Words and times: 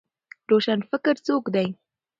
روشنفکر 0.49 1.15
څوک 1.27 1.43
دی؟ 1.53 1.67